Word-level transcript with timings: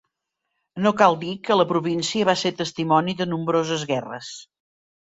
No 0.85 0.91
cal 1.01 1.17
dir 1.25 1.33
que 1.49 1.59
la 1.59 1.67
província 1.73 2.31
va 2.31 2.37
ser 2.45 2.55
testimoni 2.65 3.19
de 3.23 3.31
nombroses 3.37 3.89
guerres. 3.95 4.37